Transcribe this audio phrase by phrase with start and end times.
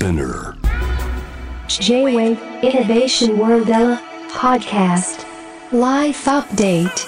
[0.00, 0.56] Spinner.
[1.68, 3.68] J-Wave Innovation World
[4.32, 5.26] Podcast.
[5.72, 7.06] Life Update.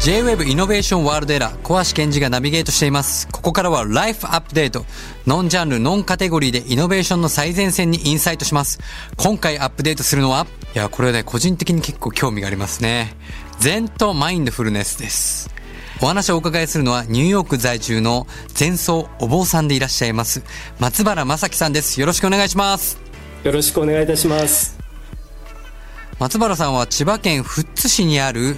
[0.00, 4.86] J-Web イノベーションワールドエラー小橋健二がナビゲートしていますここからはライフアップデート
[5.26, 8.78] ノンジャンルノンカテゴリーでイノベーションの最前線にインサイトします
[9.18, 13.12] 今回アップデートするのはいやこれはね個人的に結構興味がありますね
[13.58, 15.50] 禅とマインドフルネスです
[16.00, 18.28] お話をお伺いするのはニューヨーク在住の
[18.58, 20.44] 前奏お坊さんでいらっしゃいます
[20.78, 22.00] 松原正樹さんです。
[22.00, 23.00] よろしくお願いします。
[23.42, 24.78] よろしくお願いいたします。
[26.20, 28.56] 松原さんは千葉県富津市にある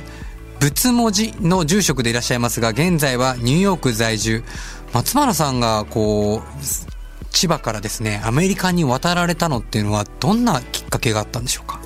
[0.60, 4.45] 仏文字の住職でいらっしゃいますが現在はニューヨーク在住。
[4.93, 11.80] 松原さんがこう千葉からですねアメリカに渡られたのっていうのはどんなきっかけがあったんでしょうか？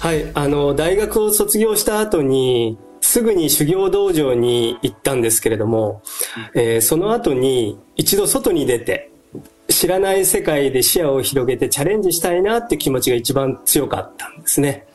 [0.00, 2.78] はい、あの、大学を卒業した後に、
[3.10, 6.00] すぐに修行道場に行ったんですけれども、
[6.54, 9.10] えーその後に一度外に出て、
[9.66, 14.86] 知らない世界で視野を広げてチャレンジしたいなって気持ちが一番強かったんですね。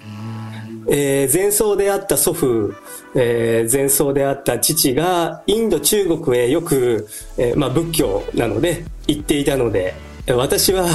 [0.87, 2.73] えー前奏であった祖父、
[3.15, 9.93] えー前奏であった父がインド中国へよく、えーまあ、仏教なので行っていたので
[10.25, 10.87] えー私は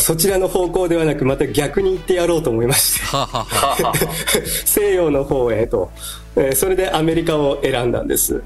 [0.00, 3.06] そちらの方向ではなくまた逆に行ってやろうと思いまして。
[4.64, 5.90] 西洋の方へと、
[6.36, 8.42] えーそれでアメリカを選んだんです。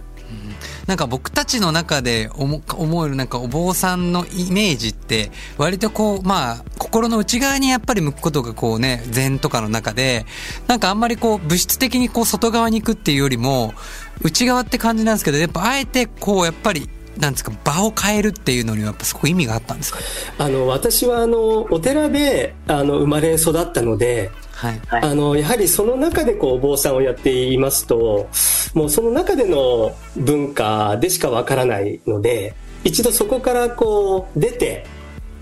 [0.87, 10.27] なんか僕たちの中で思思えるなんかお坊さんのイメージって割とこうまあ心の内側にやっぱり向くことがこうね禅とかの中で
[10.67, 13.75] なんかあんまりこう物質的にこう外側に行くっていうよりも
[14.23, 20.01] 内側って感じなんですけどやっぱあえてこうやっぱりなんですか場を変えるっていうのにはやっぱすごく意味があったんですか？
[20.39, 21.39] あの私はあの
[21.71, 28.29] お寺であの生まれ育ったのではいあのやはりその中でこうお坊さんをやっていますと
[28.75, 32.55] もうその中での文化でしかわからないので
[32.85, 34.87] 一度そこからこう出て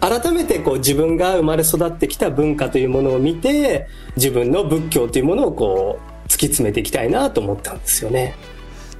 [0.00, 8.34] 改めてこう自分が生まれ育ってきた文化というものを見て自分の仏教というものをこう突き詰めていきたいなと思ったんですよね。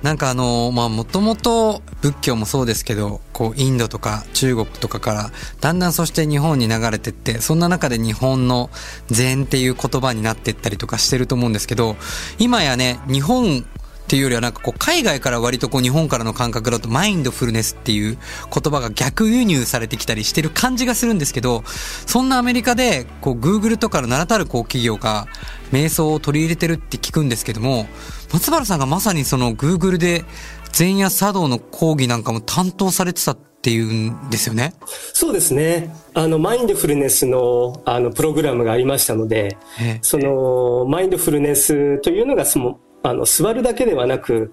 [0.03, 5.31] なんかあの、まあ、もともと仏教もそうですけど、こう、インドとか中国とかから、
[5.61, 8.71] だんだんそして日本に流れてって、そんな中で日本の
[9.09, 11.97] 禅っていう言葉になってったりとかしてると思うんですけど、
[12.39, 13.67] 今やね、日本
[14.11, 18.19] っていうよりはなんかこう、海外から割とこう、日本からの感覚だと、マインドフルネスっていう
[18.53, 25.29] 言葉が逆輸入されてきたりしてる感じがするんですけど、そんなアメリカで、こう、Google とかの名だたるこう、企業が、
[25.71, 27.87] 瞑想を取り入れてるって聞くんですけども、
[28.33, 30.25] 松原さんがまさにその Google で
[30.73, 34.75] 禅や茶道の講義なんかも担当されてたっていうんですよね？
[35.13, 35.95] そうですね。
[36.15, 44.53] あの、マインドフルネスの、あの、プログラムがありましたので、ええその、マインドフルネスというのが、その、あの、座るだけではなく、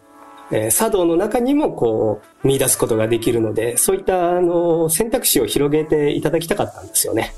[0.52, 7.34] えー茶道の中にもこう、見出すことができるので、そういった、あの、選択肢を広げていただきたかったんですよね。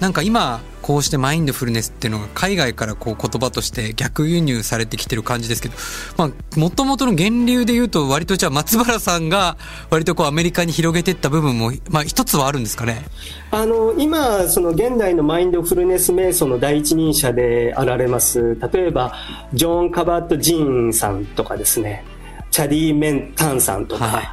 [0.00, 5.74] なんか今、こうしてマインドフルネスっていうのが海外からこう言葉として逆輸入されてきてる感じですけど、
[6.18, 9.56] まあ、もともとの源流で言うと割とじゃあ松原さんが
[9.88, 13.06] 割とこうアメリカに広げていった部分も、まあ一つはあるんですかね？
[13.50, 19.14] あの、今、その現代のマインドフルネス瞑想の第一人者であられます、例えば、
[19.54, 22.04] ジョン・カバット・ジーンさんとかですね、
[22.50, 24.28] チャディ・メン・タンさんとか、はい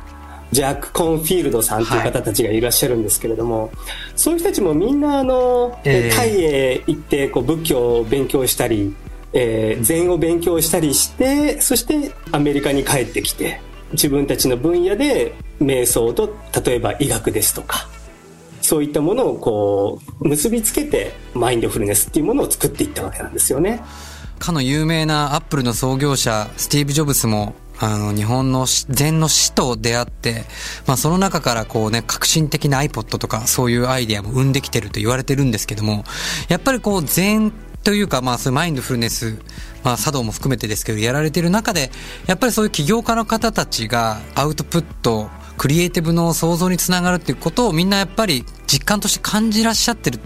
[0.52, 3.72] ジャック・コンフィールドさんという方たちがいらっしゃるんですけれども、
[4.16, 8.94] そういう人たちもみんなあの、ええタイへ行ってこう仏教を勉強したり、
[9.34, 13.62] えー禅を勉強したりして、そしてアメリカに帰ってきて、
[13.94, 16.36] 自分たちの分野で瞑想と、
[16.66, 17.88] 例えば医学ですとか、
[18.62, 23.82] そういったものをこう結びつけてマインドフルネスっていうものを作っていったわけなんですよね。
[24.40, 30.46] かの有名なアップルの創業者、スティーブ・ジョブスも、あの、日本の禅の死と出会って、
[30.86, 36.06] まあその中からこうね、革新的な iPod とかそういうアイデアも生んできてると言われてるんですけども、
[36.47, 37.52] やっぱりこう禅
[37.84, 39.40] というか、まあそういうマインドフルネス、
[39.84, 41.91] まあ茶道も含めてですけど、やられてる中で、
[42.28, 50.20] やっぱりそういう起業家の方たちがアウトプット、クリエイティブの創造につながるっていうことをみんなやっぱり実感として感じらっしゃってるっ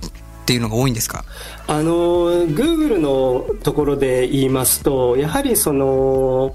[0.46, 1.26] ていうのが多いんですか？
[1.68, 6.54] あの Google のところで言いますとやはりその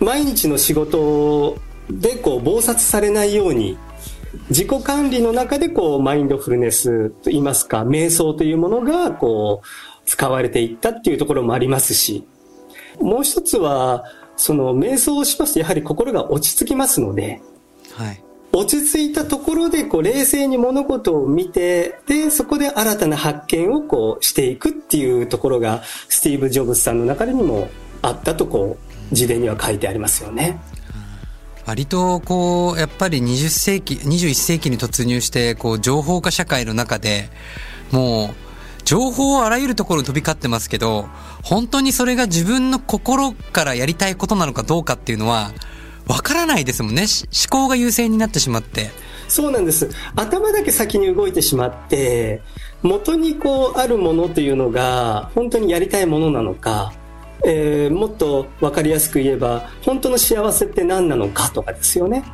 [0.00, 1.58] 毎日の仕事
[1.90, 3.78] でこう忙殺されないように
[4.48, 9.66] 自己管理の中でこうマインドフルネスといいますか瞑想というものがこう
[10.06, 12.26] 使われていったっていうところもありますし
[13.00, 14.04] もう一つは
[14.36, 17.40] その瞑想をしますとやはり心が落ち着きますので
[17.94, 18.22] はい。
[18.52, 27.70] 落ち着いたところでこう冷静に物事を見てでそこで新たな発見をこうしていくっていうところがスティーブ・ジョブズさんの中にも
[28.02, 30.60] あったとこう自伝には書いてありますよね。
[31.66, 37.30] 割とこう、やっぱり20世紀、21世紀に突入して、こう、情報化社会の中で、
[37.92, 41.08] もう、情報をあらゆるところに飛び交ってますけど、
[41.42, 45.52] 本当にそれが自分の心からやりたいことなのかどうかっていうのは、
[46.06, 47.02] わからないですもんね。
[47.02, 48.90] 思考が優先になってしまって。
[49.28, 49.88] そうなんです。
[50.16, 52.42] 頭だけ先に動いてしまって、
[52.82, 56.92] 元にこうあるものというのが本当にやりたいものなのか、
[57.44, 62.24] えー、もっと分かりやすく言えば本当の幸せって何なのかとかですよね。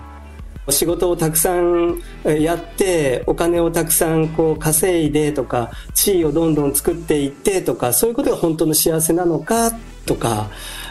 [0.68, 9.70] 仕事をたくさんやってお金をたくさんこう稼いでとか地位をどんどん作っていってとかそういうことが本当の幸せなのか
[10.06, 10.50] とか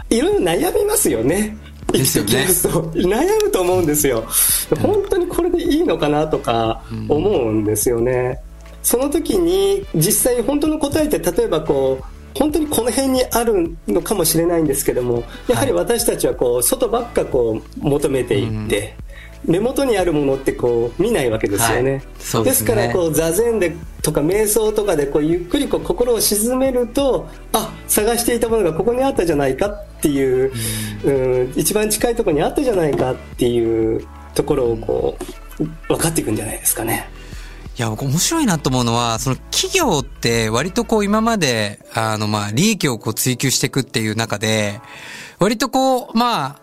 [0.09, 1.57] いろいろ悩みますよね。
[1.91, 2.45] ですよね。
[2.93, 4.25] 悩むと思うんですよ。
[4.81, 18.95] 本当にこれでいいのかなとか思うんですよね、うん、その時に実際本当の答えって例えばこう本当にこの辺にあるのかもしれないんですけどもやはり私たちはこう外ばっかこう求めていって、
[19.47, 22.43] 目元にあるものってこう見ないわけですよね、はい、ですね。
[22.43, 30.51] ですからこう座禅でとか瞑想とかでこうゆっくりこう心を鎮めるとあ探していたものがここにあったじゃないかっていう、
[31.03, 35.17] うん、一番近いところにあったじゃないかっていうところをこ
[35.59, 37.09] う分かっていくんじゃないですかね。
[37.77, 44.79] いや、僕面白いなと思うのは、その企業って割とこう今まで、あのまあ利益をこう追求していくっていう中で、
[45.39, 46.59] 割とこう、まあ、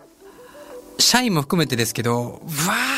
[0.97, 2.39] 社員も含めてですけど、わ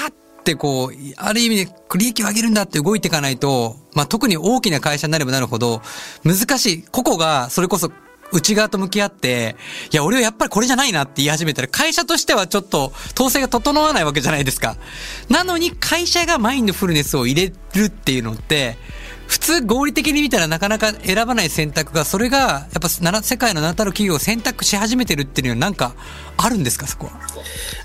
[0.07, 0.13] ーっ
[0.45, 5.81] てこう、ある意味で利益を上げるんだって動いていかないと、まあ特に大きな会社になればなるほど、
[6.23, 6.83] 難しい。
[6.83, 7.91] 個々がそれこそ
[8.35, 9.55] 内側と向き合って、
[9.91, 14.75] いや、俺はやっぱりこれじゃないなって言い始めたら、会社としてはちょっと統制が整わないわけじゃないですか。
[15.29, 18.77] なのに会社がマインドフルネスを入れるっていうのって、
[19.27, 25.95] 普通合理的に見たらなかなか選ばない選択が、それが、やっぱ世界の名だたる企業を選択し始めてるっていうのはなんか
[26.37, 27.13] あるんですか、そこは？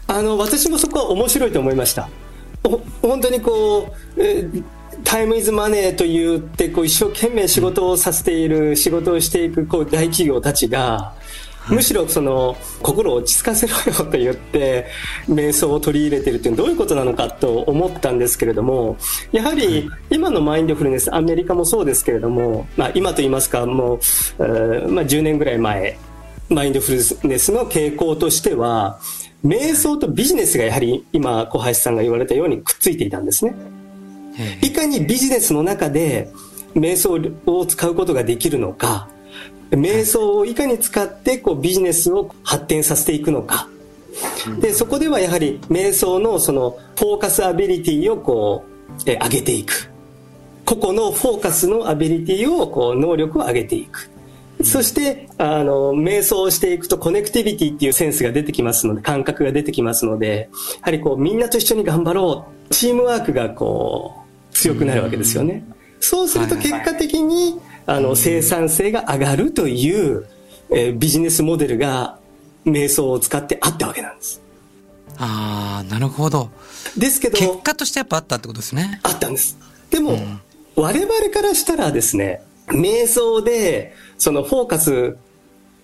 [0.08, 2.10] あの、私もそこは面白いと思いました。
[3.00, 4.64] 本当にこう、えー
[5.04, 11.14] タイムイズマネーと言ってこう一生懸命仕事をさせている仕事をしていくこう大企業たちが
[11.68, 14.86] むしろその心を落ち着かせろよと言って
[15.28, 18.96] 瞑想を取り入れてるっていうのはどういうことなのかと思ったんですけれども
[19.30, 23.94] やはり今のマインドフルネスアメリカもそうですけれども、まあ、今と言いますかも
[24.38, 24.38] う、
[24.88, 25.98] まあ、10年ぐらい前
[26.48, 28.98] マインドフルネスの傾向としては
[29.44, 33.54] 瞑想とビジネスがやはり今小橋さんが言われたようにくっついていたんですね。
[34.62, 36.30] いかにビジネスの中で
[36.74, 39.08] 瞑想を使うことができるのか、
[39.70, 43.68] 瞑想をいかに使ってこうビジネスを発展させていくのか。
[44.60, 48.70] で、そこではやはり瞑想のそのフォーカスアビリティをこう、
[49.06, 49.90] え上げていく。
[50.64, 54.09] 個々のフォーカスのアビリティをこう能力を上げていく。
[54.62, 62.74] そして、あの、瞑想をしていくとコネクティビティっていうセンスが出てきますので、感覚が出てきますので、やはりこうみんなと一緒に頑張ろう。
[62.74, 65.64] チームワークがこう、強くなるわけですよね。
[66.00, 70.26] そうすると結果的に、あの、生産性が上がるという、
[70.70, 72.18] えー、ビジネスモデルが
[72.64, 74.40] 瞑想を使ってあったわけなんです。
[75.18, 76.50] ああ、なるほど。
[76.96, 77.36] ですけど。
[77.36, 79.00] 結果としてやっぱあったってことですね。
[79.02, 79.58] あったんです。
[79.90, 80.40] でも、うん、
[80.76, 85.16] 我々からしたらですね、瞑想で、そのフォーカス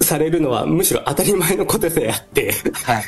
[0.02, 2.52] されるのはむしろ当たり前のことであって、
[2.84, 3.04] はい、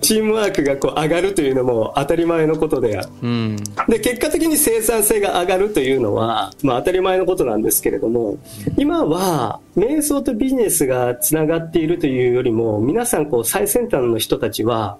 [0.00, 3.56] チームワークがこう上がるというのも当たり前のことであって、うん、
[3.88, 8.38] で結果的に生産性が上がるというのは、まあ、当たり前のことなんですけれども
[8.76, 14.98] 今は瞑想とビジネスがつながっているというよりも皆さんこう最先端の人たちは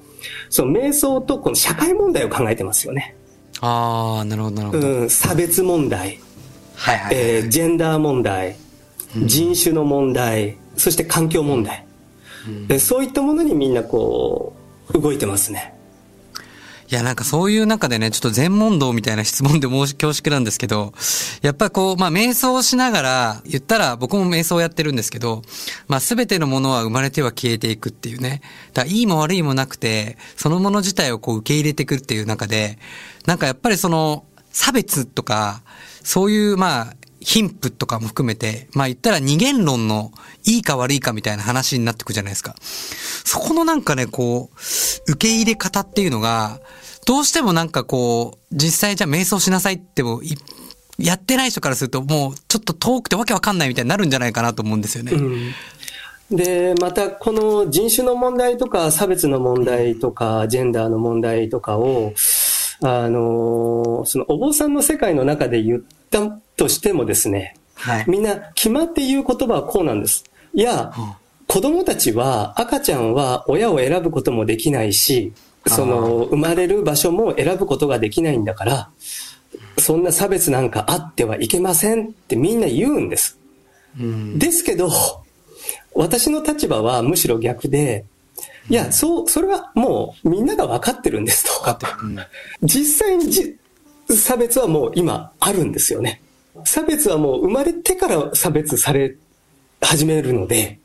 [0.49, 3.14] その瞑想とこの社会問題を考えてますよね。
[3.61, 6.21] ああなるほどなるほど、うん、差別問題、
[6.78, 8.56] はいはい、えー、ジェンダー問題、
[9.16, 11.85] 人種の問題そして環境問題、
[12.68, 14.54] うん、そういったものにみんなこ
[14.94, 15.75] う動いてますね。
[16.90, 20.94] いや、なんかそういう中でね、ちょっと全問答みたいな質問で申し恐縮なんですけど、
[21.42, 25.42] やっぱりこう、まあ瞑想しながら、言ったら僕も瞑想やってるんですけど、
[25.87, 28.40] まあすべてのものは生まれては消えていくっていうね。
[28.73, 32.78] だいいも悪いもなくて、そのもの自体をこう受け入れていくっていう中で、
[33.26, 35.61] なんかやっぱりその、差別とか、
[36.02, 40.12] そういうまあ、貧富とかも含めて、まあ言ったら二元論の
[40.45, 42.55] いいか悪いかみたいな話になってくじゃないですか。
[42.61, 46.61] そこのなんかね、こう、受け入れ方っていうのが、
[47.07, 50.23] どうしてもなんかこう、実際じゃあ瞑想しなさいっても、
[50.99, 55.12] やってない人からするともうちょっと遠くてわけわかんないみたいになるんじゃないかなと思うんですよね。
[55.12, 55.52] うん
[56.31, 62.12] で、またこの人種の問題とか差別の問題とかジェンダーの問題とかを、
[62.82, 70.25] あの、そのお坊さんの世界の中で言ったとしてもですね、はい、みんな決まって言う言葉はこうなんです。
[70.54, 71.12] いや、うん、
[71.47, 75.32] 子供たちは、赤ちゃんは親を選ぶこともできないし、
[75.66, 78.90] その、生まれる場所も選ぶことができないんだから、
[79.78, 83.38] そんな差別なんかあってはいけませんってみんな言うんです。
[83.99, 84.38] うん。
[84.38, 84.90] ですけど、
[85.94, 88.04] 私の立場はむしろ逆で、
[88.71, 91.61] いや、そう、それはもうみんなが分かってるんですと。
[91.61, 91.92] 分かってる。
[92.02, 92.18] うん。
[92.62, 93.57] 実際にじ
[94.11, 96.21] 差別はもう今あるんですよね。
[96.64, 99.16] 差別はもう生まれてから差別され
[99.80, 100.78] 始めるので、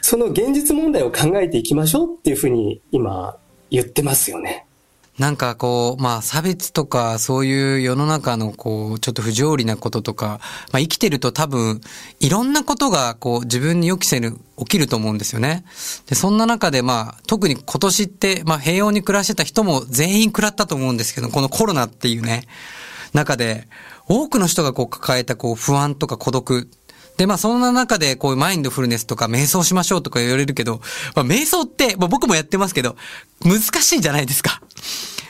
[0.00, 3.36] その現実問題を考えていきましょうっていうふうに今
[3.70, 4.66] 言ってますよね。
[5.22, 10.40] なんかこう、まあ差別とかそういう世の中のこう、ちょっと不条理なこととか、
[10.72, 11.80] まあ生きてると多分、
[12.18, 15.64] いろんなことがこう自分に予期せぬ起きると思うんですよね。
[16.06, 22.42] で、そんな中でまあ特に今年って、まあ平穏に暮らしてた人も全員食らったと思うんですけど、このコロナっていうね、
[23.12, 23.68] 中で、
[24.08, 26.68] 多くの人がこう抱えたこう不安とか孤独、
[27.16, 30.80] で、まあ、そんな中で、こういうマインドフルネスとか、瞑想しましょうとか言われるけど、
[31.14, 32.96] まあ、瞑想って、まあ、僕もやってますけど、
[33.44, 34.62] 難しいじゃないですか。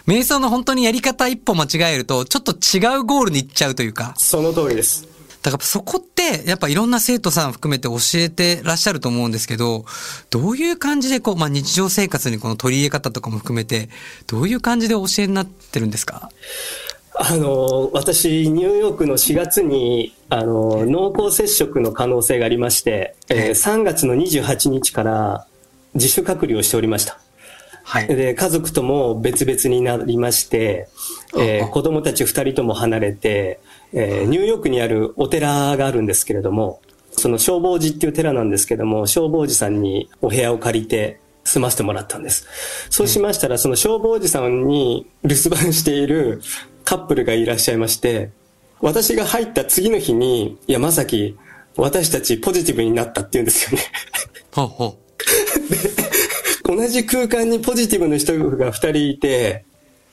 [0.06, 4.14] 瞑想の本当にやり方一歩間違えると、ちょっと違うゴールに行っちゃうというか。
[4.16, 5.06] その通りです。
[5.42, 9.84] だからそこって、やっぱいろんな生徒さん含めて教えてらっしゃると思うんですけど、
[10.30, 13.88] どういう感じでこう、まあ、日常生活にこの取り入れ方とかも含めて、
[14.28, 16.30] どういう感じで教えになってるんですか？
[17.14, 25.46] あの、私、ニューヨークの4月に、あの、濃厚接触の可能性がありまして、えー3月の28日から
[25.94, 27.18] 自主隔離をしておりました。
[27.84, 28.06] はい。
[28.08, 30.88] で、家族とも別々になりまして、
[31.38, 33.60] えー子供たち2人とも離れて、
[33.92, 36.80] えーニューヨークにあるお寺があるんですけれども、
[37.12, 42.46] その消防寺っていう寺なんですけども、消防寺さんにお部屋を借りて住ませてもらったんです。
[42.90, 46.40] そうしましたら、その消防寺さんに留守番している
[46.84, 48.30] カップルがいらっしゃいまして、
[48.80, 51.36] 私が入った次の日に、いや、まさき、
[51.76, 53.84] 私たちポジティブになったって言うんですよね。
[54.52, 54.98] ほうほ
[56.64, 59.64] 同じ空間にポジティブな人が2人いて、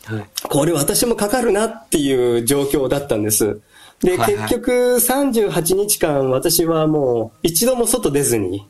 [0.10, 0.16] う。
[0.16, 0.26] はい。
[0.44, 3.60] これ私もかかるなっていう状況だったんです。
[4.02, 8.66] で、はいはい結局38日間私はもう一度も外出ずに、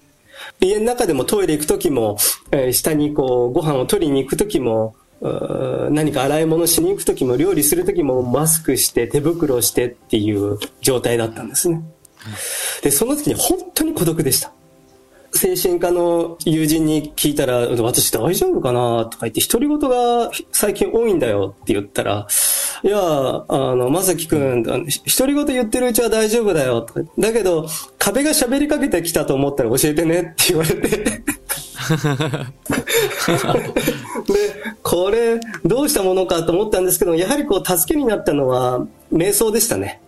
[0.59, 2.17] 家の中でもトイレ行く時も、
[2.51, 4.95] えー下にこうご飯を取りに行く時も、
[5.91, 11.81] 何か洗い物しに行く時も料理する時もマスクして手袋してっていう状態だったんですね。
[12.81, 14.51] で、その時に本当に孤独でした。
[15.33, 22.27] 精神科の友人に聞いたら、私大丈夫かなとか言って、独り言が最近多いんだよって言ったら、
[22.83, 24.85] いや、あの、まさきくん、独
[25.27, 27.01] り言言ってるうちは大丈夫だよとか。
[27.17, 27.67] だけど、
[27.97, 30.89] 壁が喋りかけてきたと思ったら教えてねって言われて。
[30.89, 31.23] で、
[34.83, 40.01] これ、どうしたものかと思ったんですけど、やはりこう、助けになったのは、瞑想でしたね。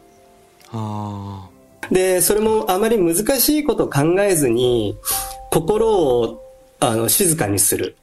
[0.72, 1.50] あ
[1.90, 4.98] で、それもあまり難しいことを考えずに、
[5.50, 6.42] 心を
[6.80, 7.96] あの静かにする。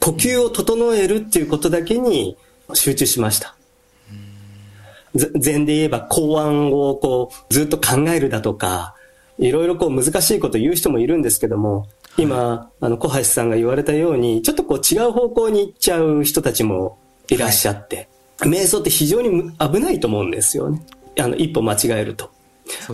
[0.00, 2.36] 呼吸を整えるっていうことだけに
[2.74, 3.54] 集中しました。
[5.14, 8.94] ぜ禅で言えば公安をこうずっと考えるだとか、
[9.38, 18.08] いろいろこう難しいこと言う人もいるんですけども、今、あの小橋さんが言われたように、ちょっとこう違う方向に行っちゃう人たちもいらっしゃって、
[18.38, 20.80] 瞑想って非常にむ危ないと思うんですよね。
[21.18, 22.30] あの、一歩間違えると。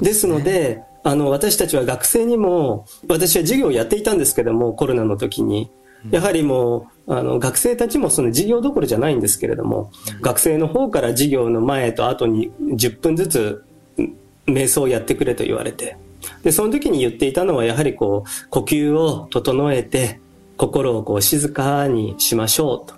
[0.01, 5.71] ですので、あの、私たちは学生にも、私は授業をやっていたんですけども、コロナの時に、
[6.11, 13.65] やはりもう、あの、学生たちもその授業どころじゃないんですけれども、学生の方から授業の前と後に10分ずつ、
[13.99, 14.15] ん
[14.47, 15.97] 瞑想をやってくれと言われて、
[16.43, 20.21] で、その時に言っていたのは、やはりこう、呼吸を整えて、
[20.57, 22.95] 心をこう静かにしましょうと。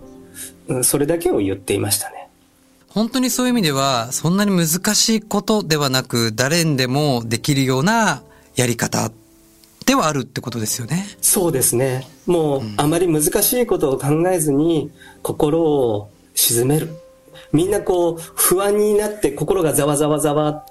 [0.69, 2.24] うんそれだけを言っていましたね。
[2.95, 8.23] 本当にそういう意味では、そんなに難しいことではなく、誰にでもできるような
[8.55, 9.11] やり方
[9.85, 11.05] ではあるってことですよね。
[11.21, 12.07] そうですね。
[12.27, 16.89] もう、あまり難しいことを考えずに、心を沈める。
[17.53, 20.65] みんなこう、不安になって、心がざわざわざわ、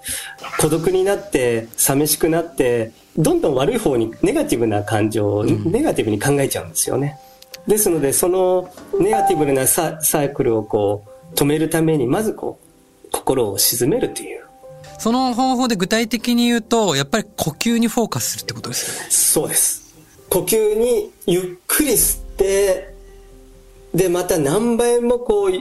[0.61, 7.19] 孤独になって、寂しくなって、どんどん悪い方に、ネガティブな感情を、ネガティブに考えちゃうんですよね。
[7.67, 12.59] ですので、そのネガティブなササイクルをこう、止めるために、まずこ
[13.05, 14.43] う、心を沈めるという。
[14.99, 19.11] その方法で具体的に言うと、やっぱり呼吸にフォーカスするってことですよね。
[19.11, 19.93] そうです。
[20.29, 22.93] 呼吸にゆっくり吸って、
[23.93, 25.51] で、また何倍もこう、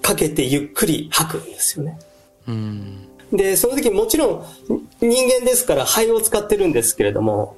[0.00, 1.98] かけてゆっくり吐くんですよね。
[2.46, 3.08] うん。
[3.32, 4.46] で、その時もちろん
[5.00, 7.56] 人間ですから肺を使ってるんですけれども、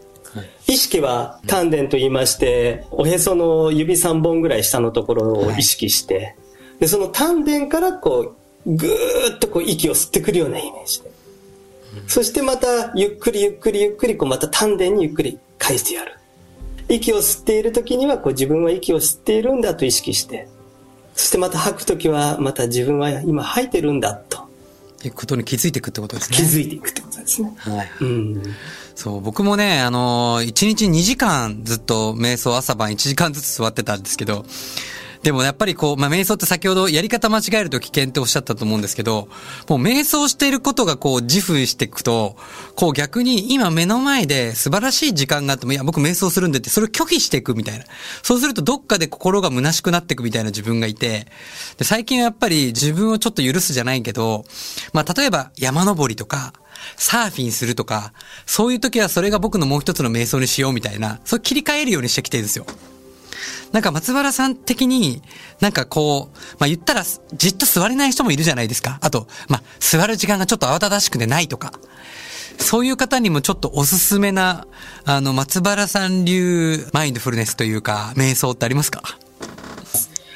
[0.67, 6.37] 意識は丹田と言いまして、おへその指3本ぐらい下のところを意識して、
[6.81, 8.35] で、その丹田からこ
[8.67, 11.11] う、ぐーっとこう息を吸ってくるようなイメージで。
[12.07, 16.17] そしてまたゆっくりゆっくりゆっくりこうまた丹田にゆっくり返してやる。
[16.89, 20.49] 息を吸っている時にはこう自分は息を吸っているんだと意識して
[21.15, 24.49] そしてまた吐く時はまた自分は今吐いてるんだと
[25.05, 26.37] いうことに気づいていくってことですね。
[26.37, 27.55] 気づいていくってことですね。
[27.57, 27.91] はい。
[28.01, 28.43] うん。
[28.95, 34.45] そう、僕もね、あのー、1日2時間ずっと瞑想朝晩1時間ずつ座ってたんですけど、
[35.23, 39.29] でもやっぱりこう、まあ、瞑想って先ほどやり方間違えると危険っておっしゃったと思うんですけど、
[39.69, 42.37] もう瞑想していることがこう自負していくと、
[42.75, 47.85] こう逆に今目の前で素晴らしい時間があっても、いや僕瞑想するんでってそれを拒否していくみたいな。
[48.23, 51.27] そうするとどっかで心が虚しくなっていくみたいな自分がいて、
[51.77, 54.45] で最近はやっぱり自分をちょっと許すじゃないけど、
[54.93, 56.55] まあ例えば山登りとか、
[56.97, 58.15] サーフィンするとか、
[58.47, 62.65] そういう時はそれが僕のもう一つの瞑想にしようみたいな、そう切り替えるようにしてきてるんですよ。
[63.73, 65.23] なんか松原さん的に、
[65.61, 68.99] なんかこう、まあ言ったらじっと座れない人もいるじゃないですか。
[69.01, 71.73] あと、まあ座る時間がちょっと慌ただしくてないとか。
[72.59, 74.67] そういう方にもちょっとおすすめな、
[75.07, 79.03] あの、松原さん流マインドフルネスというか、瞑想ってありますか？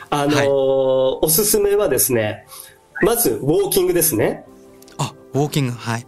[0.09, 2.47] あのーはい、おすすめはですね、
[3.03, 4.47] まず、ウォーキングですね。
[4.97, 6.07] あ、ウォーキング、はい。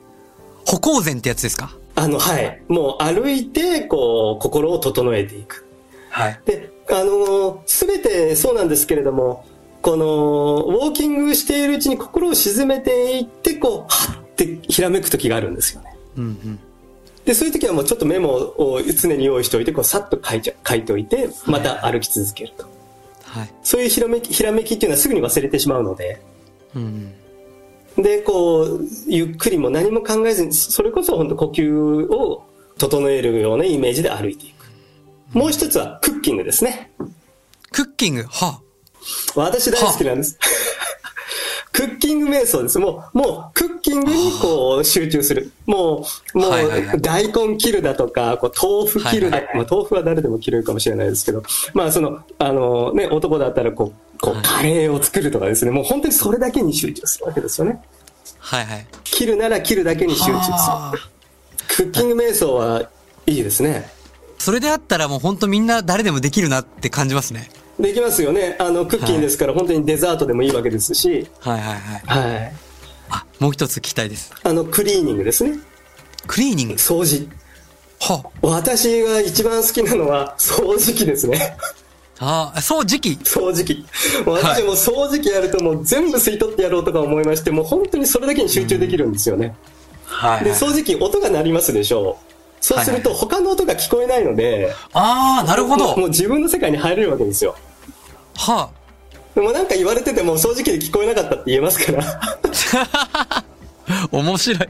[0.65, 1.77] 歩行前ってやつですか？
[1.97, 2.63] あの、はい。
[2.69, 5.66] もう歩いて、こう、心を整えていく。
[6.17, 6.41] はい。
[6.47, 9.45] で、あの、すべてそうなんですけれども、
[9.83, 15.95] この、ウォーキングしているうちに心を沈めていって、こう、はってひらめく時があるんですよね。
[16.17, 16.59] うんうん。
[17.27, 22.65] で、そういう時はもうちょっとメモを常に用意しておいて、こう、さっと書いちゃ、書いておいて、また歩き続けると。
[23.25, 23.53] はい。
[23.63, 26.23] そういうひらめき、ひらめきっていうのはすぐに忘れてしまうので。
[26.75, 27.13] うん。
[27.99, 32.43] で、こう、ゆっくりも何も考えずに、それこそ本当呼吸を
[32.79, 34.56] 整えるようなイメージで歩いていく。
[35.33, 36.91] もう一つはクッキングですね。
[37.73, 38.25] クッキング？
[38.25, 38.61] は
[39.35, 40.39] 私大好きなんです。
[41.73, 42.79] クッキング瞑想です。
[42.79, 45.53] もう、もう、クッキングにこう、集中する。
[45.67, 48.53] もう、もう、大根切るだとか、こう
[48.89, 51.43] 豆腐切るだ、まあ、豆腐は誰でも切れるかもしれないですけど、
[51.75, 57.83] まあ、その、あの、ね、男だったら、こう、こう、カレーを作るとかですね、もう本当にそれだけに集中するわけですよね。
[58.39, 58.87] はいはい。
[59.05, 60.41] 切るなら切るだけに集中す
[60.95, 61.01] る。
[61.69, 62.89] クッキング瞑想は
[63.27, 63.91] いいですね。
[64.47, 67.51] それであったらもう本当みんな誰でもできるなって感じますね。
[67.81, 68.55] できますよね。
[68.61, 71.27] あの、クッキンですから、本当にデザートでもいいわけですし。
[71.41, 71.75] はいはい
[72.07, 72.33] はい。
[72.33, 72.53] はい。
[73.11, 74.33] あ、もう一つ聞きたいです。
[74.45, 75.59] あの、クリーニングですね。
[76.29, 76.75] クリーニング？
[76.75, 77.29] 掃除。
[77.99, 81.57] は私が一番好きなのは、掃除機ですね。
[82.21, 83.19] ああ、掃除機？
[83.25, 83.85] 掃除機。
[84.25, 89.57] 私も掃除機やるともう全部吸い取ってやろうとか思いまして、もう本当にそれだけに集中できるんですよね。
[90.05, 92.26] はい、はい、で、掃除機音が鳴りますでしょう。
[92.67, 95.97] そうすると他の音が聞こえないので、ああ、なるほど。
[95.97, 97.55] もう自分の世界に入れるわけですよ。
[98.35, 99.21] はあ。
[99.37, 103.45] でもなんか言われてても掃除機で聞こえなかったって言えますから。
[104.11, 104.69] 面白い。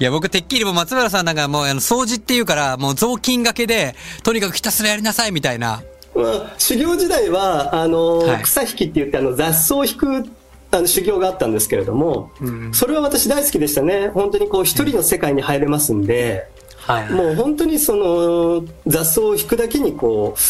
[0.00, 5.84] いや、僕、てっきりも松原さんなんかもう、あの、掃除っていうから、もう雑巾がけで、とにかくひたすらやりなさいみたいな。
[6.16, 10.24] まあ、修行時代は、あの、はい、草引きって言って、あの、雑草を引く、
[10.72, 14.08] あの修行があったんですけれども、うん、それは私大好きでしたね。
[14.08, 16.48] 本当にこう一人の世界に入れますんで、
[16.86, 20.40] はいはい、もう本当にその雑草を引くだけにこう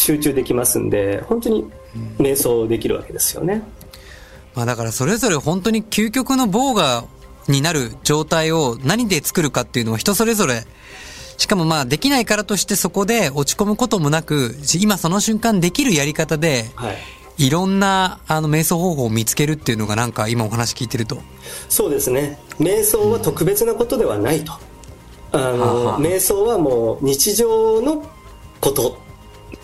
[0.00, 1.64] 集中できますんで本当に
[2.18, 3.62] 瞑想できるわけですよね、
[4.54, 7.04] まあ、だからそれぞれ本当に究極の防が
[7.46, 10.64] になる状態を何で作るかっていうのは人それぞれ
[11.36, 16.96] しかもまあできないからとしてそこで落ち込むこともなく今その瞬間できるやり方で、はい。
[17.36, 21.20] いろんなあの瞑想方法を見つけるっていうのがなんか今お話聞いてると。
[21.68, 22.38] そうですね。
[22.60, 24.52] 瞑想は特別なことではないと、
[25.34, 28.04] あの、瞑想はもう日常の
[28.60, 28.98] こと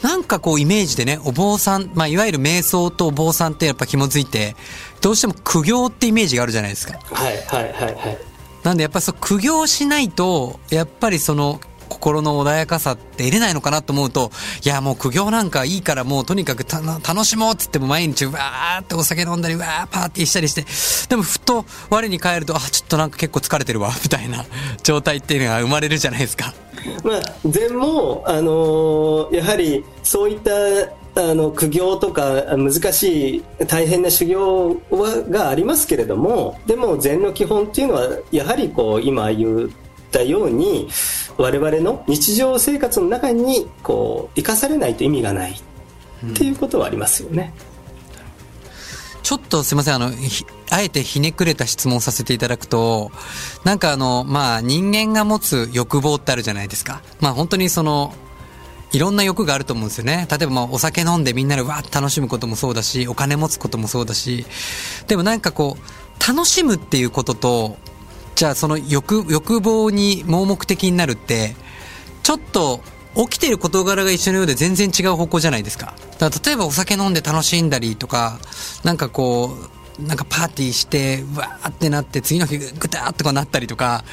[0.02, 4.56] なんかこうイメージでね、お坊さん、まあいわゆる瞑想とお坊さんってやっぱ紐づいて、
[5.00, 6.98] どうしても苦行ってイメージがあるじゃないですか。
[7.12, 8.18] はいはいはいはい。
[8.62, 14.30] なんでやっぱりそう苦行しないと、やっぱりその心の穏やかさって得れないのかなと思うと、
[14.64, 20.64] いやもう苦行なんかいいからもうとにかく楽しもうっつっても毎日わーってお酒飲んだりわーパーティーしたりして、
[21.10, 24.46] でもふと我に返ると、あ、ちょっとなんか結構疲れてるわ、 みたいな
[24.82, 26.54] 状態っていうのが生まれるじゃないですか。
[27.04, 30.52] まあ、禅も、あのー、やはりそういった
[31.16, 39.74] あの苦行とか難しい大変な修行はがありますけれどもでも禅の基本っていうのはやはりこう今言
[40.10, 40.88] ったように
[41.38, 47.54] 我々の日常生活の中にこう生かされないと意味がないっていうことはありますよね。
[49.16, 50.10] うん、ちょっとすいませんあの
[50.70, 53.10] あえてひねくれた質問させていただくと
[53.64, 57.02] なんかあのまあ人間が持つ欲望ってあるじゃないですか。
[57.20, 58.12] まあ本当にその
[58.92, 60.26] いろんな欲があると思うんですよね。
[60.28, 64.44] 例えばまあお酒飲んでみんなでわーって楽しむこともそうだし、お金持つこともそうだし、
[65.06, 67.76] でもなんかこう、楽しむっていうことと、
[68.34, 71.54] じゃあその欲欲望に盲目的になるって
[72.22, 72.80] ちょっと
[73.14, 75.94] 起きてる事柄が一緒のようで全然違う方向じゃないですか。
[76.18, 78.38] だから例えばお酒飲んで楽しんだりとか、
[78.84, 79.56] なんかこ
[79.98, 84.04] う、なんかパーティーして、わーってなって次の日ぐたーってこうなったりとか、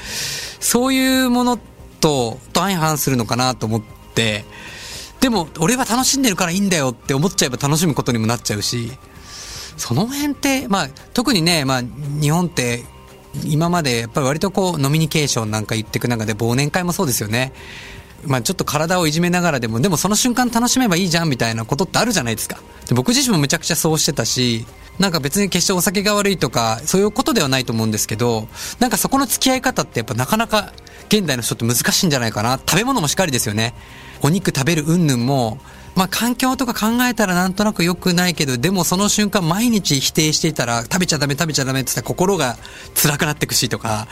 [0.60, 1.58] そういうもの
[2.00, 3.82] と、と相反するのかなと思っ
[4.16, 4.46] て、
[5.20, 8.92] でも俺は楽しんでるからいいんだよって思っちゃえば楽しむことにもなっちゃうし、
[9.78, 11.82] その辺って、まあ特にね、まあ
[12.20, 12.84] 日本って
[13.46, 17.54] 今までやっぱり割とこうノミニケーションなんか言っていく中で忘年会もそうですよね。
[18.28, 22.60] まあちょっと体をいじめながらでも、でもその瞬間楽しめばいいじゃんみたいなことってあるじゃないですか。
[22.88, 24.66] で僕自身もめちゃくちゃそうしてたし、
[25.00, 28.48] なんか別に決してお酒が悪いとか、そういうことではないと思うんですけど、
[28.80, 30.74] なんかそこの付き合い方ってやっぱなかなか
[31.08, 32.60] 現代の人って難しいんじゃないかな。
[32.60, 33.74] 食べ物もしっかりですよね。
[34.22, 35.60] お肉食べる云々も、
[35.96, 42.58] まあ環境とか考えたらなんとなく良くないけど、でもその瞬間毎日否定していたら、食べちゃダメ食べちゃダメって言ったら心が
[42.96, 44.08] 辛くなってくしとか、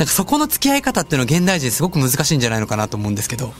[0.00, 3.52] なんかそこの付き合い方っていうのは現代人すごく難しいんじゃないのかなと思うんですけど。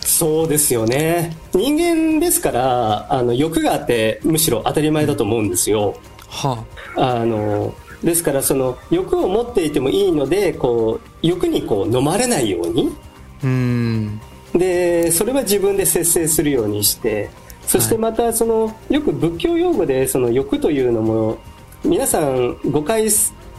[0.00, 1.36] そうですよね。
[1.52, 5.94] 人間ですから、あの、欲があってむしろ当たり前だと思うんですよ。
[6.28, 6.64] は
[6.96, 7.18] あ。
[7.18, 12.96] あの、ですからその欲を持っていてもいいので、こう、欲にこう飲まれないように。
[13.44, 14.18] うん。
[14.54, 17.28] で、それは自分で節制するようにして、
[17.66, 21.36] そしてまたその、よく仏教用語でその欲というのも、
[21.84, 23.10] 皆さん誤解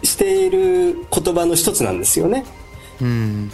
[0.04, 2.46] している言葉の一つなんですよね。
[3.02, 3.52] うん、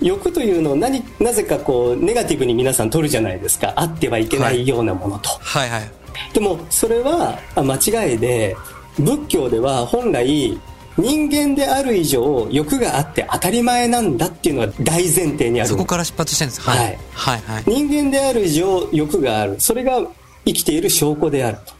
[0.00, 3.72] 欲というのを何なぜかこうネガティブに皆さん取るじゃないですか。
[3.76, 5.90] あってはいけないようなものと、はい、はいはい。
[6.32, 8.56] でもそれは間違いで
[8.98, 10.58] 仏教では本来
[10.96, 15.70] 人間である以上欲があって当たり前なんだっていうのは大前提にある。
[15.70, 16.68] そこから出発してるんです。
[16.68, 17.64] はい、はい、はいはい。
[17.66, 19.60] 人間である以上欲がある。
[19.60, 20.00] それが
[20.44, 21.72] 生きている証拠であると。
[21.72, 21.79] はい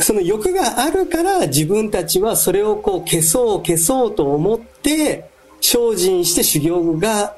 [0.00, 5.28] その欲があるから自分たちはそれをこう消そう消そうと思って
[5.60, 7.34] 精進して修行が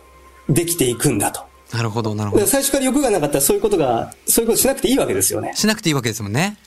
[0.48, 1.40] できていくんだと。
[1.72, 2.46] なるほど、なるほど。
[2.46, 5.52] 最初から欲がなかったらそういうことが、そういうことしなくていいわけですよね。
[5.54, 6.58] しなくていいわけですもんね。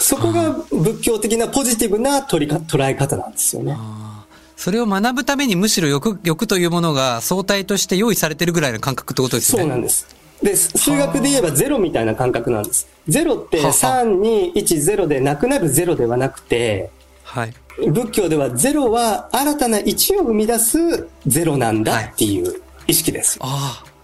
[0.00, 3.76] そこが仏教的なポジティブな取りか捉え方なんですよね。
[4.56, 9.62] それを学ぶためにむしろ欲、欲というものが相対として用意されてるぐらいの感覚ってことですよね。
[9.64, 10.06] そうなんです。
[10.42, 12.88] で、数学で言えばゼロみたいな感覚なんです。
[13.08, 16.90] ゼロって3、2、1、0でなくなるゼロではなくて、
[17.22, 17.54] はい。
[17.78, 23.38] 仏教ではゼロは新たな1を生み出すゼロなんだっていう意識です。
[23.40, 23.94] はい、ああ。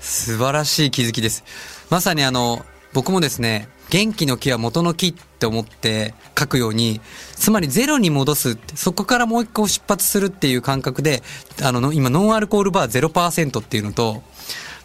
[0.00, 1.44] 素晴らしい気づきです。
[1.90, 7.00] まさにあの、僕もですね、元気の木は元の木って思って書くように、
[7.34, 11.22] つまりゼロに戻す、そこからもう一個出発するっていう感覚で、
[11.62, 14.22] あの、今ノンアルコールバー0%っていうのと、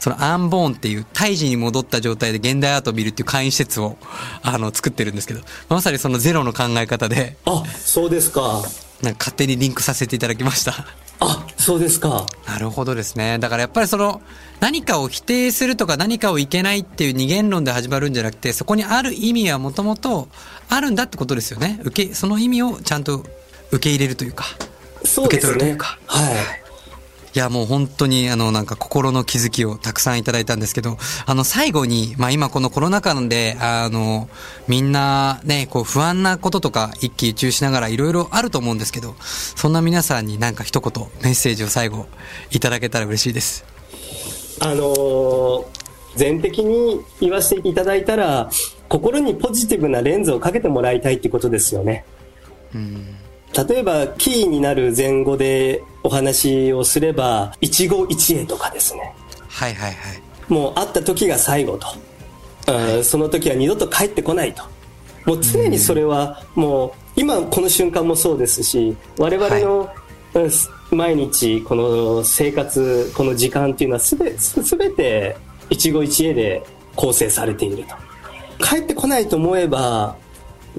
[0.02, 3.98] そのアンボーンっていう胎児に戻った状態で現代アートを見るっていう簡易施設を、
[4.42, 7.38] あの、作ってるんですけど、まさにそのゼロの考え方で。
[7.46, 8.64] あ、そうですか。
[9.04, 10.88] なんか勝手にリンクさせていただきました。
[11.20, 12.26] あ、そうですか。
[12.48, 13.38] なるほどですね。
[13.38, 14.24] だからやっぱりその、
[14.60, 20.30] 何かを否定するとか何かをいけないっていう二元論で始まるんじゃなくて、そこにある意味はもともと
[20.68, 21.80] あるんだってことですよね。
[21.84, 23.24] 受け、その意味をちゃんと
[23.70, 24.46] 受け入れるというか。
[25.06, 25.52] そうですね。
[25.52, 26.00] 受け取るというか。
[26.08, 26.61] はい。
[27.34, 34.30] いや、もう本当に、あの、なんか心の気づきをたくさんいただいたんですけど、あの、最後に、まあ今このコロナ禍で、あの、
[34.68, 42.06] みんなね、こう不安なこととか一喜一憂しながらいろいろあると思うんですけど、そんな皆さんになんか一言メッセージを最後
[42.52, 43.66] いただけたら嬉しいです。
[44.60, 45.66] あの
[46.16, 48.50] 全的に言わせていただいたら、
[48.90, 52.04] 心にポジティブなレンズをかけてもらいたいってことですよね。
[52.76, 53.16] うん
[53.54, 59.14] 例えば、キーになる前後でお話をすれば、一期一会とかですね。
[59.48, 60.22] はいはいはい。
[60.48, 61.88] もう会った時が最後と。
[62.72, 64.64] はい、その時は二度と帰ってこないと。
[65.26, 69.90] もう常にそれはもう、今この瞬間もそうですし、我々の、
[70.92, 75.36] 毎日この生活、この時間っていうのはすべすべて
[75.70, 76.64] 一期一会で
[76.96, 77.96] 構成されていると。
[78.64, 80.16] 帰ってこないと思えば、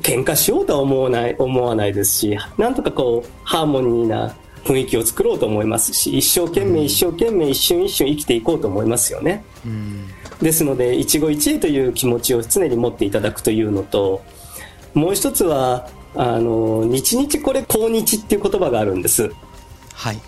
[0.00, 10.08] 喧嘩しようとは思わない思わないですしなんとかこうハーモニーな雰囲気を作ろうと思いますし一生懸命一生懸命一瞬一瞬生きていこうと思いますよね、うん、
[10.40, 14.22] ですので一期一会という気持ちを常に持っていただくというのと
[14.94, 19.32] もう一つはあの日々これ今日っていう言葉があるんです。
[19.94, 20.18] はい。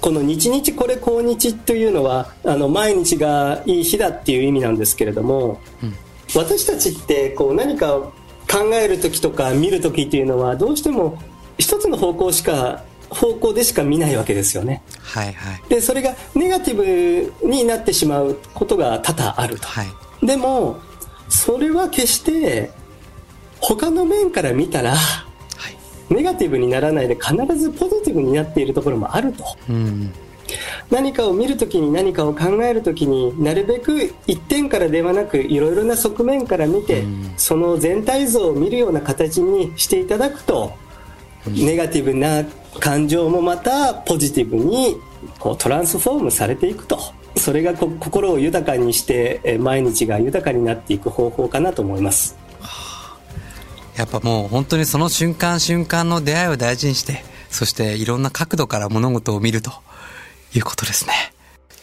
[0.00, 5.94] この日々これ今日というのはあの毎日がいい日だっていう意味なんですけれども、うん、
[6.34, 8.12] 私たちってこう何か
[8.50, 11.20] 考える時とか見る時っていうのはどうしても
[11.58, 14.82] 一つの方向しか方向でしか見ないわけですよね。
[15.00, 15.62] はいはい。
[15.68, 19.66] で、それがネガティブになってしまうことが多々あると。
[19.66, 20.26] はい。
[20.26, 20.78] でも、
[21.28, 22.70] それは決して
[23.60, 25.26] 他の面から見たら、は
[26.10, 29.44] い、ネガティブにならないで必ずポジティブになっているところもあると。
[29.68, 30.12] うん。
[30.90, 37.04] 何かを見るときに何かを考えるときになるべく一点からではなくいろいろな側面から見て、
[37.36, 40.72] その全体像を見るような形にしていただくと、
[41.46, 42.44] ネガティブな
[42.80, 44.96] 感情もまたポジティブに
[45.38, 46.98] こうトランスフォームされていくと。
[47.36, 52.36] それが心を豊かにして毎日が豊かになっていく方法かなと思います。
[53.96, 59.72] やっぱもう本当にその瞬間瞬間の出会いを大事にしてそしていろんな角度から物事を見ると
[60.54, 61.32] いうことですね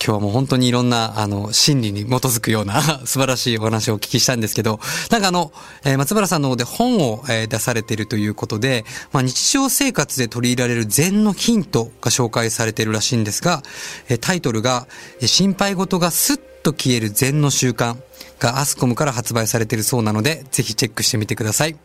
[0.05, 5.51] 今日はもう本当にいろんな、あの、心理に基づくような 素晴らしいお話をお聞きしたんですけど、なんかあの、
[5.83, 13.63] えー、松原さんの方で本を、えー、出されているということで、まあ、日常生活で取り入れられる禅のヒントが紹介されているらしいんですが、
[14.07, 14.87] えー、タイトルが、
[15.25, 17.97] 心配事がスッと消える禅の習慣
[18.39, 21.71] がアスコムから発売されているそうなので、ぜひチェックしてみてください。
[21.71, 21.75] い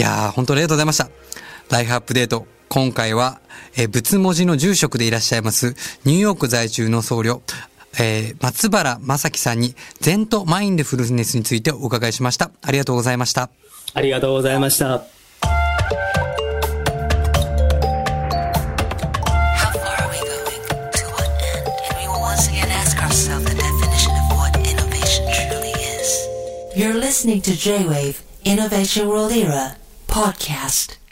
[0.00, 1.10] やー、本当にありがとうございました。
[1.68, 3.40] ライフアップデート、今回は、
[3.76, 5.74] えー、仏文字の住職でいらっしゃいます、
[6.04, 7.40] ニューヨーク在住の僧侶、
[7.98, 12.50] えー、松原正樹さんに、禅とマインドフルネスについてお伺いしました。
[12.62, 13.50] ありがとうございました。
[13.94, 15.04] ありがとうございました。
[26.76, 29.76] You're listening to J-Wave Innovation World Era
[30.06, 31.05] podcast.